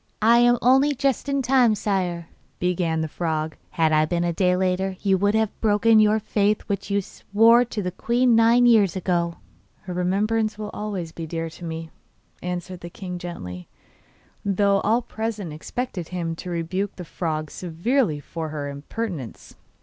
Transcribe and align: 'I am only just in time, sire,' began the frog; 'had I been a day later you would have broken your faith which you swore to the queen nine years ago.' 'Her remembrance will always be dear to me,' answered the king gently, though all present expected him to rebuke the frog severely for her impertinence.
'I 0.23 0.37
am 0.39 0.57
only 0.63 0.95
just 0.95 1.29
in 1.29 1.43
time, 1.43 1.75
sire,' 1.75 2.27
began 2.57 3.01
the 3.01 3.07
frog; 3.07 3.55
'had 3.69 3.91
I 3.91 4.05
been 4.05 4.23
a 4.23 4.33
day 4.33 4.57
later 4.57 4.97
you 5.01 5.15
would 5.19 5.35
have 5.35 5.61
broken 5.61 5.99
your 5.99 6.19
faith 6.19 6.61
which 6.63 6.89
you 6.89 7.03
swore 7.03 7.63
to 7.65 7.83
the 7.83 7.91
queen 7.91 8.35
nine 8.35 8.65
years 8.65 8.95
ago.' 8.95 9.35
'Her 9.81 9.93
remembrance 9.93 10.57
will 10.57 10.71
always 10.73 11.11
be 11.11 11.27
dear 11.27 11.51
to 11.51 11.65
me,' 11.65 11.91
answered 12.41 12.79
the 12.79 12.89
king 12.89 13.19
gently, 13.19 13.67
though 14.43 14.79
all 14.81 15.03
present 15.03 15.53
expected 15.53 16.07
him 16.07 16.35
to 16.37 16.49
rebuke 16.49 16.95
the 16.95 17.05
frog 17.05 17.51
severely 17.51 18.19
for 18.19 18.49
her 18.49 18.69
impertinence. 18.71 19.55